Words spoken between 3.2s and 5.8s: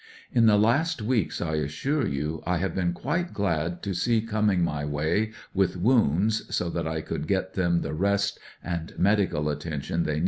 glad to see coming my way with